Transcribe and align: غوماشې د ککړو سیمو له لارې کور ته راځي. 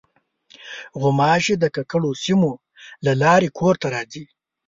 غوماشې 1.01 1.55
د 1.59 1.65
ککړو 1.75 2.11
سیمو 2.23 2.51
له 3.05 3.13
لارې 3.21 3.49
کور 3.57 3.75
ته 3.81 3.87
راځي. 3.95 4.25